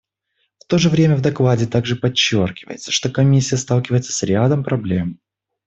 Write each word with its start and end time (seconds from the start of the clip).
В 0.57 0.65
то 0.65 0.79
же 0.79 0.89
время 0.89 1.15
в 1.15 1.21
докладе 1.21 1.67
также 1.67 1.95
подчеркивается, 1.95 2.91
что 2.91 3.11
Комиссия 3.11 3.55
сталкивается 3.55 4.11
с 4.11 4.23
рядом 4.23 4.63
проблем. 4.63 5.19